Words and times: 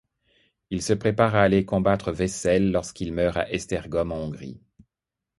Il 0.71 0.81
se 0.81 0.93
prépare 0.93 1.35
à 1.35 1.43
aller 1.43 1.63
combattre 1.63 2.11
Wecel 2.11 2.71
lorsqu'il 2.71 3.13
meurt 3.13 3.37
à 3.37 3.51
Esztergom 3.53 4.11
en 4.11 4.15
Hongrie. 4.23 4.59